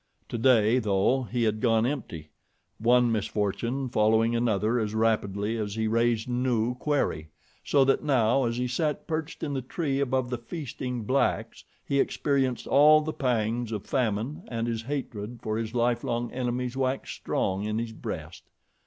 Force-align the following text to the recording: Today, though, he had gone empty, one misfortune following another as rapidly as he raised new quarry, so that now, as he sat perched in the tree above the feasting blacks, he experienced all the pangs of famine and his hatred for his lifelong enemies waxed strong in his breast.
Today, 0.27 0.79
though, 0.79 1.27
he 1.31 1.43
had 1.43 1.61
gone 1.61 1.85
empty, 1.85 2.31
one 2.79 3.11
misfortune 3.11 3.87
following 3.87 4.35
another 4.35 4.79
as 4.79 4.95
rapidly 4.95 5.57
as 5.57 5.75
he 5.75 5.85
raised 5.87 6.27
new 6.27 6.73
quarry, 6.73 7.29
so 7.63 7.85
that 7.85 8.03
now, 8.03 8.45
as 8.45 8.57
he 8.57 8.67
sat 8.67 9.05
perched 9.05 9.43
in 9.43 9.53
the 9.53 9.61
tree 9.61 9.99
above 9.99 10.31
the 10.31 10.39
feasting 10.39 11.03
blacks, 11.03 11.65
he 11.85 11.99
experienced 11.99 12.65
all 12.65 13.01
the 13.01 13.13
pangs 13.13 13.71
of 13.71 13.85
famine 13.85 14.41
and 14.47 14.65
his 14.65 14.81
hatred 14.81 15.39
for 15.43 15.55
his 15.55 15.75
lifelong 15.75 16.31
enemies 16.31 16.75
waxed 16.75 17.13
strong 17.13 17.65
in 17.65 17.77
his 17.77 17.91
breast. 17.91 18.45